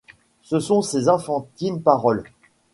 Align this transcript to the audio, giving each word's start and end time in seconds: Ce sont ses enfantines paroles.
Ce 0.41 0.59
sont 0.59 0.81
ses 0.81 1.09
enfantines 1.09 1.83
paroles. 1.83 2.23